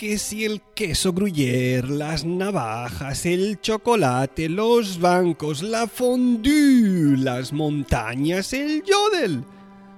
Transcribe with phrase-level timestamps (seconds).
[0.00, 8.54] que si el queso gruyère, las navajas, el chocolate, los bancos, la fondue, las montañas,
[8.54, 9.44] el yodel.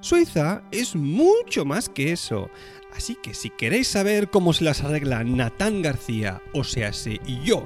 [0.01, 2.51] Suiza es mucho más que eso.
[2.93, 6.91] Así que si queréis saber cómo se las arregla Natán García, o sea,
[7.25, 7.65] y yo,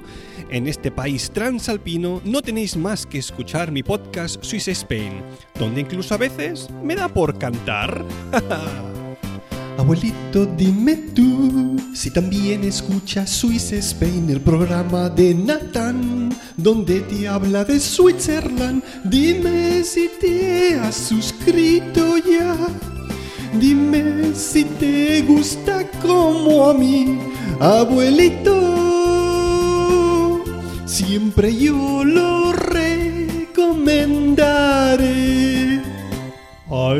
[0.51, 5.23] en este país transalpino, no tenéis más que escuchar mi podcast Swiss Spain,
[5.57, 8.05] donde incluso a veces me da por cantar.
[9.77, 17.63] Abuelito, dime tú si también escuchas Swiss Spain, el programa de Nathan, donde te habla
[17.63, 18.83] de Switzerland.
[19.03, 22.55] Dime si te has suscrito ya.
[23.59, 27.19] Dime si te gusta como a mí,
[27.59, 28.53] abuelito.
[30.85, 32.16] Siempre yo lo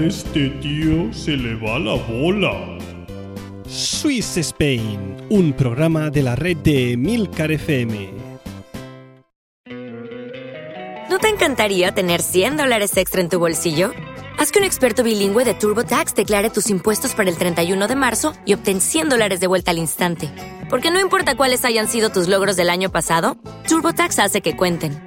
[0.07, 2.77] este tío se le va la bola.
[3.67, 8.13] Swiss Spain, un programa de la red de Milcar FM.
[11.09, 13.91] ¿No te encantaría tener 100 dólares extra en tu bolsillo?
[14.39, 18.33] Haz que un experto bilingüe de TurboTax declare tus impuestos para el 31 de marzo
[18.45, 20.31] y obtén 100 dólares de vuelta al instante.
[20.69, 23.35] Porque no importa cuáles hayan sido tus logros del año pasado,
[23.67, 25.06] TurboTax hace que cuenten.